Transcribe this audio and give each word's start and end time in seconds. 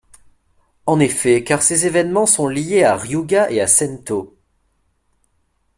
En 0.87 0.99
effet 0.99 1.43
car 1.43 1.61
ces 1.61 1.85
évènements 1.85 2.25
sont 2.25 2.47
liés 2.47 2.83
à 2.83 2.97
Ryuga 2.97 3.51
et 3.51 3.61
à 3.61 3.67
Sento. 3.67 4.35